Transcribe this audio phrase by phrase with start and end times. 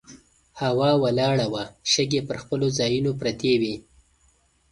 [0.61, 3.75] هوا ولاړه وه، شګې پر خپلو ځایونو پرتې وې.